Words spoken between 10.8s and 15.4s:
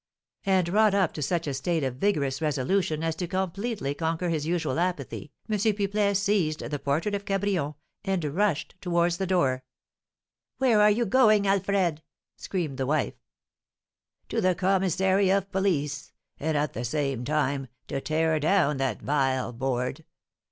are you going, Alfred?" screamed the wife. "To the commissary